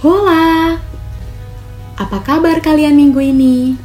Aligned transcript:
Hola, 0.00 0.80
apa 1.92 2.24
kabar 2.24 2.64
kalian 2.64 2.96
minggu 2.96 3.20
ini? 3.20 3.76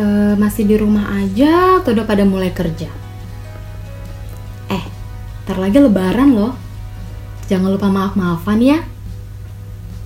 Eh, 0.00 0.32
masih 0.40 0.64
di 0.64 0.80
rumah 0.80 1.12
aja 1.12 1.84
atau 1.84 1.92
udah 1.92 2.08
pada 2.08 2.24
mulai 2.24 2.48
kerja? 2.56 2.88
Eh, 4.72 4.84
ntar 5.44 5.60
lagi 5.60 5.76
lebaran 5.76 6.32
loh. 6.32 6.56
Jangan 7.52 7.68
lupa 7.68 7.92
maaf-maafan 7.92 8.64
ya. 8.64 8.80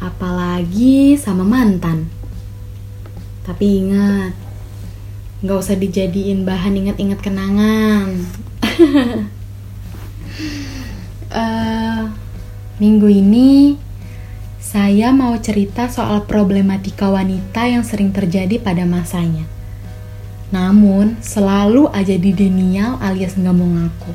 Apalagi 0.02 1.14
sama 1.14 1.46
mantan. 1.46 2.10
Tapi 3.46 3.86
ingat, 3.86 4.34
nggak 5.46 5.58
usah 5.62 5.78
dijadiin 5.78 6.42
bahan 6.42 6.74
ingat-ingat 6.74 7.22
kenangan. 7.22 8.26
Eh, 11.30 12.02
minggu 12.82 13.06
ini 13.06 13.78
saya 14.70 15.10
mau 15.10 15.34
cerita 15.42 15.90
soal 15.90 16.30
problematika 16.30 17.10
wanita 17.10 17.66
yang 17.66 17.82
sering 17.82 18.14
terjadi 18.14 18.62
pada 18.62 18.86
masanya. 18.86 19.42
Namun, 20.54 21.18
selalu 21.18 21.90
aja 21.90 22.14
di 22.14 22.30
denial 22.30 22.94
alias 23.02 23.34
nggak 23.34 23.50
mau 23.50 23.66
ngaku. 23.66 24.14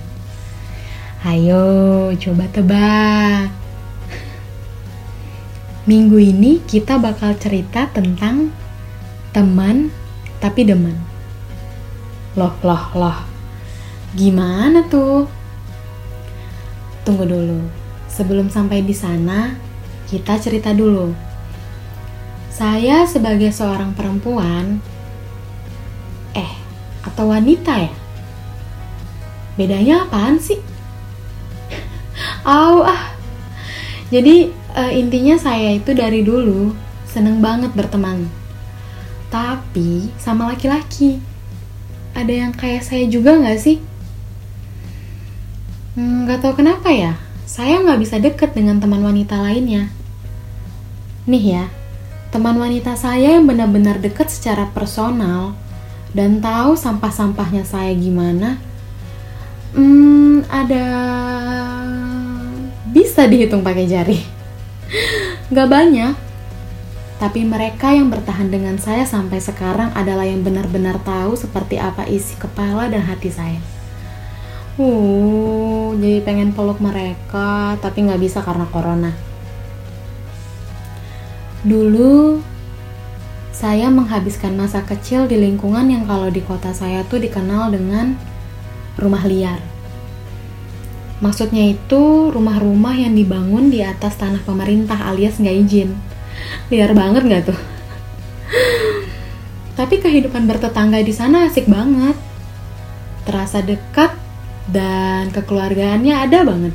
Ayo, 1.28 1.68
coba 2.16 2.48
tebak. 2.56 3.52
Minggu 5.84 6.24
ini 6.24 6.64
kita 6.64 7.04
bakal 7.04 7.36
cerita 7.36 7.92
tentang 7.92 8.56
teman 9.36 9.92
tapi 10.40 10.64
demen. 10.64 10.96
Loh, 12.40 12.56
loh, 12.64 12.84
loh. 12.96 13.20
Gimana 14.16 14.88
tuh? 14.88 15.28
Tunggu 17.04 17.28
dulu. 17.28 17.60
Sebelum 18.08 18.48
sampai 18.48 18.80
di 18.88 18.96
sana, 18.96 19.66
kita 20.06 20.38
cerita 20.38 20.72
dulu. 20.72 21.14
Saya 22.54 23.04
sebagai 23.04 23.52
seorang 23.52 23.92
perempuan, 23.92 24.80
eh, 26.32 26.54
atau 27.04 27.30
wanita 27.34 27.90
ya? 27.90 27.94
Bedanya 29.60 30.08
apaan 30.08 30.40
sih? 30.40 30.60
Au 32.48 32.86
ah. 32.86 33.12
Jadi 34.14 34.52
eh, 34.54 34.92
intinya 34.96 35.36
saya 35.36 35.76
itu 35.76 35.92
dari 35.92 36.22
dulu 36.22 36.72
seneng 37.10 37.40
banget 37.44 37.72
berteman. 37.74 38.28
Tapi 39.32 40.14
sama 40.22 40.52
laki-laki. 40.52 41.20
Ada 42.16 42.32
yang 42.48 42.54
kayak 42.56 42.84
saya 42.88 43.04
juga 43.12 43.36
nggak 43.36 43.60
sih? 43.60 43.84
Hmm, 45.96 46.28
Nggak 46.28 46.44
tahu 46.44 46.64
kenapa 46.64 46.92
ya. 46.92 47.16
Saya 47.46 47.78
nggak 47.86 48.02
bisa 48.02 48.18
deket 48.18 48.58
dengan 48.58 48.82
teman 48.82 49.06
wanita 49.06 49.38
lainnya. 49.38 49.94
Nih 51.30 51.46
ya, 51.58 51.66
teman 52.34 52.58
wanita 52.58 52.98
saya 52.98 53.38
yang 53.38 53.46
benar-benar 53.46 54.02
deket 54.02 54.34
secara 54.34 54.66
personal 54.74 55.54
dan 56.18 56.42
tahu 56.42 56.74
sampah-sampahnya 56.74 57.62
saya 57.62 57.94
gimana. 57.94 58.58
Hmm, 59.78 60.42
ada 60.50 60.86
bisa 62.90 63.30
dihitung 63.30 63.62
pakai 63.62 63.86
jari. 63.86 64.20
Gak 65.56 65.70
banyak. 65.70 66.18
Tapi 67.16 67.48
mereka 67.48 67.96
yang 67.96 68.12
bertahan 68.12 68.52
dengan 68.52 68.76
saya 68.76 69.08
sampai 69.08 69.40
sekarang 69.40 69.94
adalah 69.96 70.28
yang 70.28 70.44
benar-benar 70.44 71.00
tahu 71.06 71.40
seperti 71.40 71.80
apa 71.80 72.04
isi 72.10 72.36
kepala 72.36 72.92
dan 72.92 73.08
hati 73.08 73.32
saya. 73.32 73.62
Uh, 74.76 75.55
jadi 76.00 76.24
pengen 76.24 76.52
peluk 76.52 76.82
mereka, 76.84 77.80
tapi 77.80 78.06
nggak 78.06 78.22
bisa 78.22 78.42
karena 78.42 78.66
corona. 78.70 79.12
Dulu, 81.66 82.40
saya 83.56 83.88
menghabiskan 83.88 84.54
masa 84.60 84.84
kecil 84.84 85.32
di 85.32 85.40
lingkungan 85.40 85.88
yang 85.88 86.04
kalau 86.04 86.28
di 86.28 86.44
kota 86.44 86.76
saya 86.76 87.08
tuh 87.08 87.24
dikenal 87.24 87.72
dengan 87.72 88.20
rumah 89.00 89.24
liar. 89.24 89.64
Maksudnya 91.24 91.72
itu 91.72 92.30
rumah-rumah 92.36 93.00
yang 93.00 93.16
dibangun 93.16 93.72
di 93.72 93.80
atas 93.80 94.20
tanah 94.20 94.44
pemerintah 94.44 95.08
alias 95.08 95.40
nggak 95.40 95.58
izin. 95.64 95.96
Liar 96.68 96.92
banget 96.92 97.24
nggak 97.24 97.44
tuh? 97.48 97.60
Tapi 99.80 99.96
kehidupan 100.04 100.44
bertetangga 100.48 101.00
di 101.00 101.16
sana 101.16 101.48
asik 101.48 101.72
banget. 101.72 102.20
Terasa 103.24 103.64
dekat 103.64 104.25
dan 104.70 105.30
kekeluargaannya 105.30 106.16
ada 106.16 106.42
banget. 106.42 106.74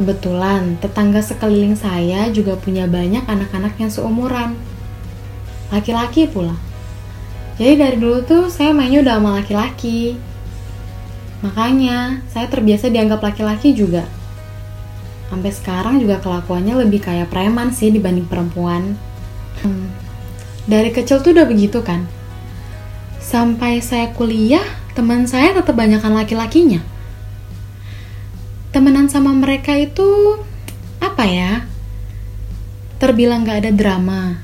Kebetulan 0.00 0.80
tetangga 0.80 1.20
sekeliling 1.20 1.76
saya 1.76 2.32
juga 2.32 2.56
punya 2.56 2.88
banyak 2.88 3.26
anak-anak 3.28 3.76
yang 3.76 3.92
seumuran. 3.92 4.56
Laki-laki 5.68 6.24
pula. 6.24 6.56
Jadi 7.60 7.76
dari 7.76 7.96
dulu 8.00 8.24
tuh 8.24 8.48
saya 8.48 8.72
mainnya 8.72 9.04
udah 9.04 9.20
sama 9.20 9.30
laki-laki. 9.36 10.16
Makanya 11.44 12.24
saya 12.32 12.48
terbiasa 12.48 12.88
dianggap 12.88 13.20
laki-laki 13.20 13.76
juga. 13.76 14.08
Sampai 15.28 15.52
sekarang 15.52 16.00
juga 16.00 16.18
kelakuannya 16.18 16.80
lebih 16.80 17.04
kayak 17.04 17.28
preman 17.28 17.70
sih 17.70 17.92
dibanding 17.92 18.24
perempuan. 18.24 18.96
Hmm, 19.60 19.92
Dari 20.64 20.90
kecil 20.90 21.20
tuh 21.20 21.36
udah 21.36 21.44
begitu 21.44 21.84
kan. 21.84 22.08
Sampai 23.20 23.84
saya 23.84 24.10
kuliah, 24.16 24.64
teman 24.94 25.26
saya 25.26 25.54
tetap 25.54 25.74
banyakan 25.78 26.18
laki-lakinya. 26.18 26.82
Temenan 28.70 29.10
sama 29.10 29.34
mereka 29.34 29.74
itu 29.74 30.38
apa 31.02 31.26
ya? 31.26 31.66
Terbilang 33.02 33.42
gak 33.42 33.66
ada 33.66 33.72
drama. 33.74 34.38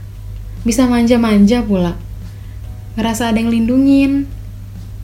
Bisa 0.66 0.90
manja-manja 0.90 1.62
pula. 1.62 1.94
Ngerasa 2.98 3.30
ada 3.30 3.38
yang 3.38 3.52
lindungin. 3.52 4.26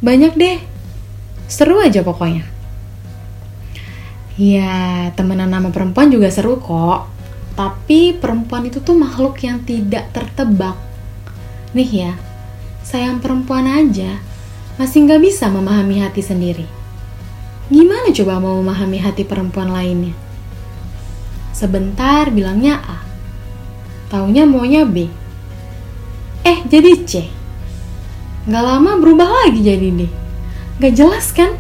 Banyak 0.03 0.35
deh. 0.35 0.59
Seru 1.47 1.79
aja 1.79 2.03
pokoknya. 2.03 2.49
Ya, 4.41 5.13
temenan 5.13 5.53
sama 5.53 5.71
perempuan 5.71 6.09
juga 6.09 6.33
seru 6.33 6.59
kok. 6.59 7.07
Tapi 7.53 8.17
perempuan 8.17 8.65
itu 8.67 8.81
tuh 8.81 8.97
makhluk 8.97 9.39
yang 9.45 9.61
tidak 9.63 10.09
tertebak. 10.17 10.75
Nih 11.77 11.91
ya, 12.09 12.13
sayang 12.83 13.21
perempuan 13.21 13.69
aja 13.69 14.32
masih 14.83 15.07
nggak 15.07 15.23
bisa 15.23 15.47
memahami 15.47 16.03
hati 16.03 16.27
sendiri. 16.27 16.67
Gimana 17.71 18.11
coba 18.11 18.43
mau 18.43 18.59
memahami 18.59 18.99
hati 18.99 19.23
perempuan 19.23 19.71
lainnya? 19.71 20.11
Sebentar 21.55 22.27
bilangnya 22.35 22.83
A, 22.83 22.99
taunya 24.11 24.43
maunya 24.43 24.83
B. 24.83 25.07
Eh, 26.43 26.59
jadi 26.67 26.99
C. 27.07 27.31
Nggak 28.51 28.65
lama 28.67 28.99
berubah 28.99 29.47
lagi 29.47 29.63
jadi 29.63 29.87
D. 29.87 30.11
Nggak 30.83 30.95
jelas 30.99 31.31
kan? 31.31 31.55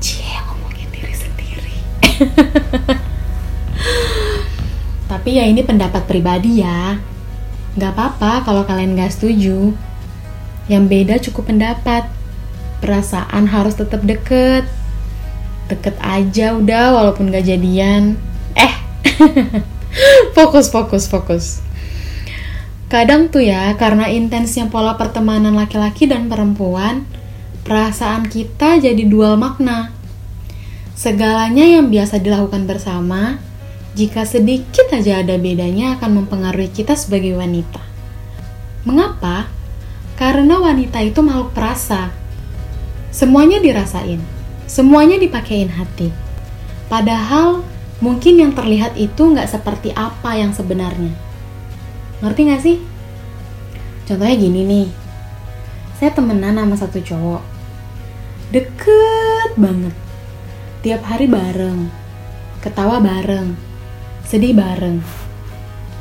C 0.00 0.24
ngomongin 0.24 0.88
diri 0.88 1.12
sendiri. 1.12 1.76
Tapi 5.12 5.36
ya 5.36 5.44
ini 5.44 5.60
pendapat 5.60 6.08
pribadi 6.08 6.64
ya. 6.64 6.96
Nggak 7.76 7.92
apa-apa 7.92 8.48
kalau 8.48 8.64
kalian 8.64 8.96
nggak 8.96 9.12
setuju. 9.12 9.76
Yang 10.70 10.84
beda 10.88 11.14
cukup 11.30 11.52
pendapat. 11.52 12.08
Perasaan 12.80 13.48
harus 13.48 13.76
tetap 13.76 14.04
deket. 14.04 14.64
Deket 15.68 15.96
aja 16.00 16.56
udah 16.56 16.92
walaupun 16.92 17.32
gak 17.32 17.48
jadian. 17.48 18.20
Eh, 18.52 18.74
fokus, 20.36 20.68
fokus, 20.68 21.08
fokus. 21.08 21.64
Kadang 22.92 23.32
tuh 23.32 23.42
ya, 23.42 23.74
karena 23.74 24.06
intensnya 24.12 24.68
pola 24.68 24.94
pertemanan 24.94 25.56
laki-laki 25.56 26.06
dan 26.06 26.28
perempuan, 26.28 27.02
perasaan 27.64 28.28
kita 28.28 28.78
jadi 28.78 29.02
dual 29.08 29.34
makna. 29.40 29.90
Segalanya 30.94 31.66
yang 31.66 31.90
biasa 31.90 32.22
dilakukan 32.22 32.70
bersama, 32.70 33.42
jika 33.98 34.22
sedikit 34.22 34.90
aja 34.94 35.26
ada 35.26 35.34
bedanya 35.40 35.98
akan 35.98 36.22
mempengaruhi 36.22 36.70
kita 36.70 36.94
sebagai 36.94 37.34
wanita. 37.34 37.82
Mengapa? 38.86 39.50
Karena 40.14 40.62
wanita 40.62 41.02
itu 41.02 41.20
makhluk 41.20 41.50
perasa. 41.50 42.14
Semuanya 43.10 43.58
dirasain, 43.62 44.18
semuanya 44.66 45.18
dipakein 45.18 45.70
hati. 45.70 46.10
Padahal 46.90 47.62
mungkin 48.02 48.42
yang 48.42 48.52
terlihat 48.54 48.98
itu 48.98 49.22
nggak 49.22 49.50
seperti 49.50 49.94
apa 49.94 50.34
yang 50.38 50.54
sebenarnya. 50.54 51.14
Ngerti 52.22 52.40
nggak 52.46 52.62
sih? 52.62 52.76
Contohnya 54.04 54.36
gini 54.36 54.60
nih, 54.66 54.88
saya 55.98 56.10
temenan 56.10 56.58
sama 56.58 56.76
satu 56.76 56.98
cowok. 57.00 57.42
Deket 58.50 59.50
banget. 59.56 59.94
Tiap 60.84 61.02
hari 61.06 61.26
bareng. 61.30 61.88
Ketawa 62.60 63.00
bareng. 63.00 63.56
Sedih 64.26 64.52
bareng. 64.52 65.00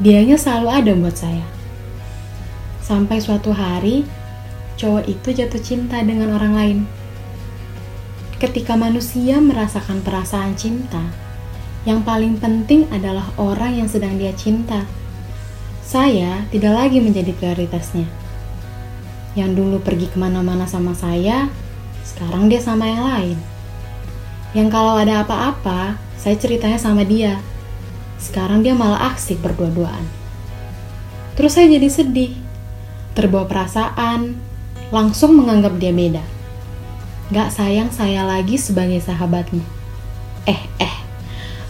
Dianya 0.01 0.35
selalu 0.35 0.67
ada 0.67 0.91
buat 0.97 1.15
saya. 1.15 1.52
Sampai 2.83 3.23
suatu 3.23 3.55
hari, 3.55 4.03
cowok 4.75 5.07
itu 5.07 5.31
jatuh 5.31 5.63
cinta 5.63 6.03
dengan 6.03 6.35
orang 6.35 6.53
lain. 6.53 6.79
Ketika 8.43 8.75
manusia 8.75 9.39
merasakan 9.39 10.03
perasaan 10.03 10.59
cinta, 10.59 10.99
Yang 11.83 11.99
paling 12.07 12.39
penting 12.39 12.87
adalah 12.95 13.27
orang 13.35 13.83
yang 13.83 13.91
sedang 13.91 14.15
dia 14.15 14.31
cinta. 14.31 14.87
Saya 15.83 16.47
tidak 16.47 16.79
lagi 16.79 17.03
menjadi 17.03 17.35
prioritasnya. 17.35 18.07
Yang 19.35 19.51
dulu 19.59 19.77
pergi 19.83 20.07
ke 20.07 20.15
mana-mana 20.15 20.63
sama 20.63 20.95
saya, 20.95 21.51
sekarang 22.07 22.47
dia 22.47 22.63
sama 22.63 22.87
yang 22.87 23.03
lain. 23.03 23.37
Yang 24.55 24.69
kalau 24.71 24.95
ada 24.95 25.27
apa-apa, 25.27 25.99
saya 26.15 26.39
ceritanya 26.39 26.79
sama 26.79 27.03
dia. 27.03 27.35
Sekarang 28.15 28.63
dia 28.63 28.71
malah 28.71 29.11
asik 29.11 29.43
berdua-duaan. 29.43 30.07
Terus 31.35 31.51
saya 31.51 31.67
jadi 31.67 31.91
sedih, 31.91 32.31
terbawa 33.13 33.45
perasaan, 33.45 34.37
langsung 34.93 35.37
menganggap 35.37 35.77
dia 35.77 35.93
beda. 35.93 36.21
Gak 37.33 37.49
sayang 37.49 37.89
saya 37.89 38.25
lagi 38.27 38.59
sebagai 38.61 39.01
sahabatmu. 39.01 39.63
Eh, 40.45 40.61
eh, 40.77 40.95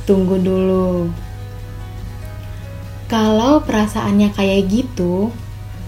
tunggu 0.04 0.40
dulu. 0.42 1.08
Kalau 3.08 3.62
perasaannya 3.62 4.34
kayak 4.34 4.66
gitu, 4.68 5.30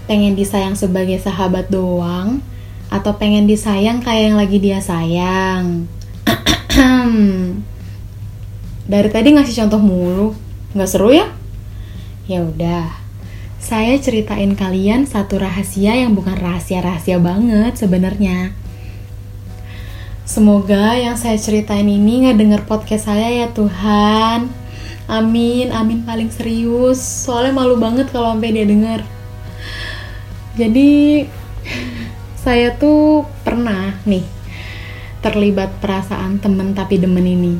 pengen 0.06 0.38
disayang 0.38 0.78
sebagai 0.78 1.18
sahabat 1.18 1.66
doang, 1.68 2.38
atau 2.86 3.12
pengen 3.18 3.50
disayang 3.50 3.98
kayak 3.98 4.30
yang 4.30 4.38
lagi 4.38 4.62
dia 4.62 4.78
sayang? 4.78 5.90
Dari 8.86 9.08
tadi 9.10 9.34
ngasih 9.34 9.66
contoh 9.66 9.82
mulu, 9.82 10.28
nggak 10.78 10.86
seru 10.86 11.10
ya? 11.10 11.26
Ya 12.30 12.46
udah, 12.46 12.86
saya 13.66 13.98
ceritain 13.98 14.54
kalian 14.54 15.10
satu 15.10 15.42
rahasia 15.42 15.98
yang 15.98 16.14
bukan 16.14 16.38
rahasia-rahasia 16.38 17.18
banget 17.18 17.74
sebenarnya. 17.74 18.54
Semoga 20.22 20.94
yang 20.94 21.18
saya 21.18 21.34
ceritain 21.34 21.90
ini 21.90 22.30
nggak 22.30 22.38
denger 22.38 22.62
podcast 22.70 23.10
saya 23.10 23.26
ya 23.26 23.50
Tuhan. 23.50 24.46
Amin, 25.10 25.74
amin 25.74 26.06
paling 26.06 26.30
serius. 26.30 27.02
Soalnya 27.02 27.58
malu 27.58 27.74
banget 27.74 28.06
kalau 28.14 28.38
sampai 28.38 28.54
dia 28.54 28.70
denger. 28.70 29.02
Jadi 30.54 31.26
saya 32.46 32.70
tuh 32.78 33.26
pernah 33.42 33.98
nih 34.06 34.22
terlibat 35.26 35.74
perasaan 35.82 36.38
temen 36.38 36.70
tapi 36.70 37.02
demen 37.02 37.26
ini 37.26 37.58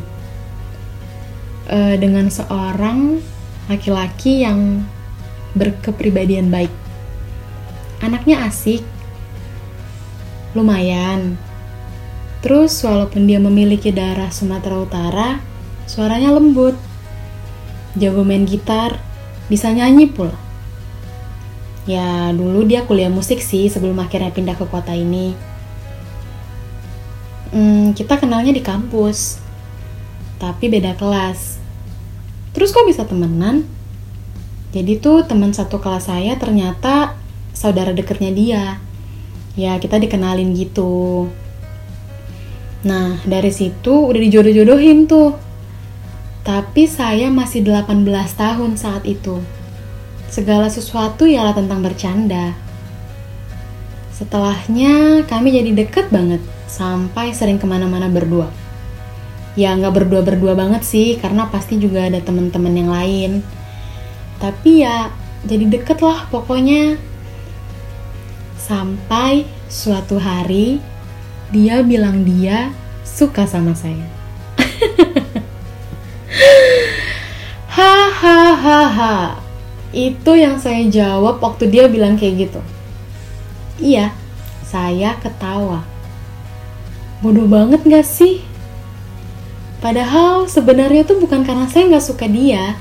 e, 1.67 1.99
dengan 1.99 2.31
seorang 2.31 3.19
laki-laki 3.67 4.47
yang 4.47 4.87
berkepribadian 5.56 6.53
baik. 6.53 6.70
Anaknya 8.05 8.44
asik, 8.44 8.85
lumayan, 10.53 11.41
Terus 12.47 12.79
walaupun 12.87 13.26
dia 13.26 13.43
memiliki 13.43 13.91
darah 13.91 14.31
Sumatera 14.31 14.79
Utara, 14.79 15.43
suaranya 15.91 16.31
lembut. 16.31 16.79
Jago 17.99 18.23
main 18.23 18.47
gitar, 18.47 19.03
bisa 19.50 19.67
nyanyi 19.75 20.06
pula. 20.06 20.38
Ya, 21.91 22.31
dulu 22.31 22.62
dia 22.62 22.87
kuliah 22.87 23.11
musik 23.11 23.43
sih 23.43 23.67
sebelum 23.67 23.99
akhirnya 23.99 24.31
pindah 24.31 24.55
ke 24.55 24.62
kota 24.62 24.94
ini. 24.94 25.35
Hmm, 27.50 27.91
kita 27.99 28.14
kenalnya 28.14 28.55
di 28.55 28.62
kampus, 28.62 29.43
tapi 30.38 30.70
beda 30.70 30.94
kelas. 30.94 31.58
Terus 32.55 32.70
kok 32.70 32.87
bisa 32.87 33.03
temenan? 33.03 33.67
Jadi 34.75 34.99
tuh 34.99 35.23
teman 35.27 35.55
satu 35.55 35.79
kelas 35.79 36.11
saya 36.11 36.35
ternyata 36.41 37.15
saudara 37.55 37.95
deketnya 37.95 38.33
dia. 38.35 38.65
Ya, 39.57 39.79
kita 39.81 39.97
dikenalin 39.97 40.53
gitu. 40.53 41.29
Nah, 42.85 43.19
dari 43.27 43.51
situ 43.51 44.11
udah 44.13 44.21
dijodoh-jodohin 44.21 45.09
tuh. 45.11 45.35
Tapi 46.47 46.87
saya 46.87 47.27
masih 47.33 47.67
18 47.67 48.07
tahun 48.39 48.79
saat 48.79 49.03
itu. 49.03 49.43
Segala 50.31 50.71
sesuatu 50.71 51.27
ialah 51.27 51.57
tentang 51.57 51.83
bercanda. 51.83 52.55
Setelahnya 54.15 55.27
kami 55.27 55.57
jadi 55.57 55.75
deket 55.75 56.09
banget 56.15 56.41
sampai 56.71 57.35
sering 57.35 57.59
ke 57.59 57.67
mana-mana 57.67 58.07
berdua. 58.07 58.53
Ya 59.57 59.73
nggak 59.73 60.05
berdua-berdua 60.05 60.53
banget 60.53 60.85
sih 60.85 61.17
karena 61.17 61.49
pasti 61.49 61.81
juga 61.81 62.07
ada 62.07 62.21
temen-temen 62.21 62.75
yang 62.77 62.91
lain. 62.93 63.33
Tapi 64.37 64.85
ya 64.85 65.11
jadi 65.47 65.65
deket 65.71 66.03
lah 66.03 66.27
pokoknya. 66.29 66.99
Sampai 68.61 69.47
suatu 69.71 70.19
hari 70.19 70.83
dia 71.55 71.81
bilang 71.87 72.27
dia 72.27 72.75
suka 73.06 73.47
sama 73.47 73.73
saya. 73.73 74.11
Hahaha. 77.77 79.38
Itu 79.94 80.37
yang 80.37 80.59
saya 80.61 80.82
jawab 80.91 81.41
waktu 81.41 81.71
dia 81.71 81.87
bilang 81.89 82.19
kayak 82.19 82.50
gitu. 82.50 82.61
Iya, 83.81 84.12
saya 84.65 85.17
ketawa. 85.21 85.85
Bodoh 87.21 87.49
banget 87.49 87.81
gak 87.87 88.05
sih? 88.05 88.44
Padahal 89.81 90.49
sebenarnya 90.49 91.05
itu 91.05 91.15
bukan 91.17 91.44
karena 91.44 91.69
saya 91.69 91.93
gak 91.97 92.05
suka 92.05 92.27
dia. 92.29 92.77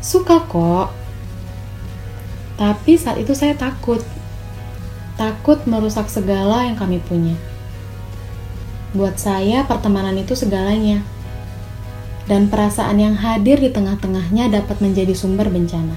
Suka 0.00 0.40
kok. 0.48 0.96
Tapi 2.56 2.96
saat 2.96 3.20
itu 3.20 3.36
saya 3.36 3.52
takut. 3.52 4.00
Takut 5.20 5.60
merusak 5.68 6.08
segala 6.08 6.64
yang 6.64 6.76
kami 6.80 6.96
punya. 7.04 7.36
Buat 8.96 9.20
saya, 9.20 9.68
pertemanan 9.68 10.16
itu 10.16 10.32
segalanya. 10.32 11.04
Dan 12.24 12.48
perasaan 12.48 12.96
yang 12.96 13.16
hadir 13.20 13.60
di 13.60 13.68
tengah-tengahnya 13.68 14.48
dapat 14.48 14.80
menjadi 14.80 15.12
sumber 15.12 15.52
bencana. 15.52 15.94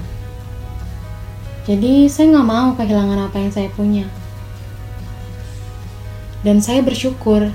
Jadi, 1.64 2.04
saya 2.12 2.28
nggak 2.36 2.48
mau 2.48 2.68
kehilangan 2.76 3.32
apa 3.32 3.40
yang 3.40 3.52
saya 3.52 3.72
punya. 3.72 4.04
Dan 6.44 6.60
saya 6.60 6.84
bersyukur, 6.84 7.48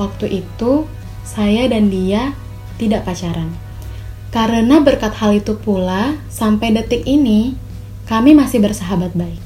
waktu 0.00 0.40
itu 0.40 0.88
saya 1.22 1.68
dan 1.68 1.92
dia 1.92 2.32
tidak 2.80 3.04
pacaran. 3.04 3.52
Karena 4.32 4.80
berkat 4.80 5.12
hal 5.20 5.36
itu 5.36 5.60
pula, 5.60 6.16
sampai 6.32 6.72
detik 6.72 7.04
ini, 7.04 7.52
kami 8.08 8.32
masih 8.32 8.64
bersahabat 8.64 9.12
baik. 9.12 9.36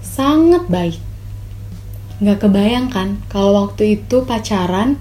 Sangat 0.00 0.64
baik. 0.72 0.96
Gak 2.24 2.48
kebayangkan 2.48 3.20
kalau 3.28 3.68
waktu 3.68 4.00
itu 4.00 4.24
pacaran, 4.24 4.96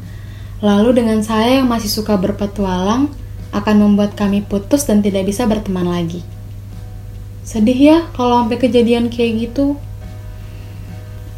lalu 0.59 0.99
dengan 0.99 1.23
saya 1.23 1.63
yang 1.63 1.71
masih 1.71 1.87
suka 1.87 2.19
berpetualang, 2.19 3.07
akan 3.55 3.75
membuat 3.79 4.19
kami 4.19 4.43
putus 4.43 4.83
dan 4.83 4.99
tidak 4.99 5.23
bisa 5.31 5.47
berteman 5.47 5.87
lagi. 5.87 6.19
Sedih 7.47 7.79
ya 7.79 7.97
kalau 8.19 8.43
sampai 8.43 8.59
kejadian 8.59 9.07
kayak 9.07 9.47
gitu. 9.47 9.79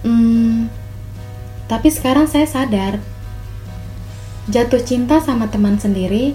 Hmm, 0.02 0.66
tapi 1.70 1.94
sekarang 1.94 2.26
saya 2.26 2.50
sadar, 2.50 2.98
jatuh 4.50 4.82
cinta 4.82 5.22
sama 5.22 5.46
teman 5.46 5.78
sendiri 5.78 6.34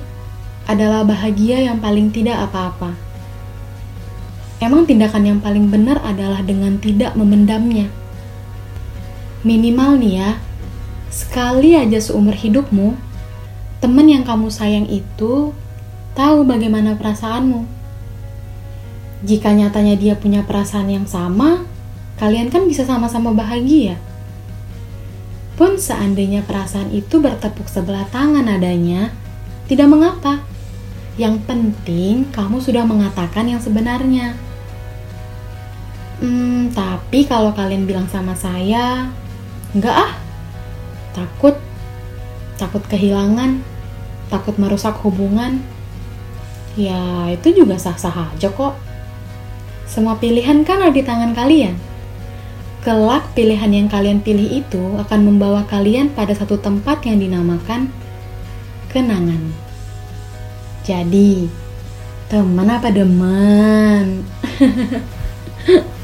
adalah 0.67 1.03
bahagia 1.03 1.63
yang 1.63 1.83
paling 1.83 2.15
tidak 2.15 2.39
apa-apa. 2.51 2.95
Emang 4.63 4.87
tindakan 4.87 5.27
yang 5.27 5.39
paling 5.43 5.67
benar 5.75 5.99
adalah 6.07 6.39
dengan 6.47 6.79
tidak 6.79 7.19
memendamnya. 7.19 7.91
Minimal 9.43 9.99
nih 9.99 10.15
ya, 10.23 10.31
sekali 11.11 11.75
aja 11.75 11.99
seumur 11.99 12.39
hidupmu, 12.39 12.95
teman 13.83 14.07
yang 14.07 14.23
kamu 14.23 14.55
sayang 14.55 14.87
itu 14.87 15.51
tahu 16.15 16.47
bagaimana 16.47 16.95
perasaanmu. 16.95 17.67
Jika 19.27 19.51
nyatanya 19.51 19.99
dia 19.99 20.15
punya 20.15 20.47
perasaan 20.47 20.95
yang 20.95 21.11
sama, 21.11 21.67
kalian 22.23 22.47
kan 22.55 22.71
bisa 22.71 22.87
sama-sama 22.87 23.35
bahagia. 23.35 23.99
Pun 25.59 25.75
seandainya 25.75 26.47
perasaan 26.47 26.95
itu 26.95 27.19
bertepuk 27.19 27.67
sebelah 27.67 28.07
tangan 28.15 28.47
adanya, 28.47 29.11
tidak 29.67 29.91
mengapa. 29.91 30.52
Yang 31.23 31.47
penting 31.47 32.27
kamu 32.35 32.59
sudah 32.59 32.83
mengatakan 32.83 33.47
yang 33.47 33.63
sebenarnya. 33.63 34.35
Hmm, 36.19 36.75
tapi 36.75 37.23
kalau 37.31 37.55
kalian 37.55 37.87
bilang 37.87 38.11
sama 38.11 38.35
saya, 38.35 39.07
Enggak 39.73 39.97
ah, 40.05 40.13
takut, 41.17 41.57
takut 42.61 42.85
kehilangan, 42.93 43.65
takut 44.29 44.53
merusak 44.61 44.93
hubungan. 45.01 45.65
Ya, 46.77 47.33
itu 47.33 47.65
juga 47.65 47.81
sah-sah 47.81 48.37
aja 48.37 48.53
kok. 48.53 48.77
Semua 49.89 50.21
pilihan 50.21 50.61
kan 50.61 50.85
ada 50.85 50.93
di 50.93 51.01
tangan 51.01 51.33
kalian. 51.33 51.77
Kelak 52.85 53.33
pilihan 53.33 53.73
yang 53.73 53.89
kalian 53.89 54.21
pilih 54.21 54.61
itu 54.61 55.01
akan 55.01 55.21
membawa 55.25 55.65
kalian 55.65 56.13
pada 56.13 56.37
satu 56.37 56.61
tempat 56.61 57.01
yang 57.09 57.17
dinamakan 57.17 57.89
kenangan. 58.93 59.72
Jadi, 60.83 61.47
teman 62.27 62.67
apa 62.67 62.91
demen? 62.91 64.27